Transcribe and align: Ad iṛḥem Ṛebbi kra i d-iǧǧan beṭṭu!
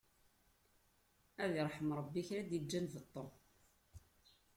Ad 1.43 1.53
iṛḥem 1.61 1.89
Ṛebbi 1.99 2.21
kra 2.27 2.41
i 2.41 2.47
d-iǧǧan 2.49 2.85
beṭṭu! 2.93 3.25